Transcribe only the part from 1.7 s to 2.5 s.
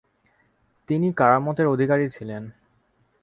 অধিকারী ছিলেন।